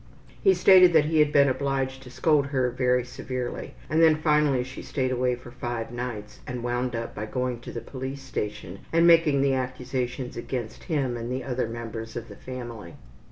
[0.43, 4.63] He stated that he had been obliged to scold her very severely, and then finally
[4.63, 8.79] she stayed away for five nights and wound up by going to the police station
[8.91, 12.95] and making the accusations against him and the other members of the family.